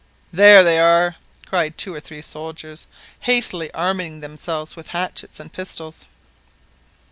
[0.33, 1.15] "There they are!"
[1.45, 2.87] cried two or three soldiers,
[3.19, 6.07] hastily arming themselves with hatchets and pistols.